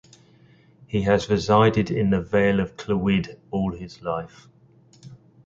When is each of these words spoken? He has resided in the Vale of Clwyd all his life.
He 0.87 1.03
has 1.03 1.29
resided 1.29 1.91
in 1.91 2.09
the 2.09 2.21
Vale 2.21 2.59
of 2.59 2.75
Clwyd 2.75 3.37
all 3.51 3.71
his 3.71 4.01
life. 4.01 4.47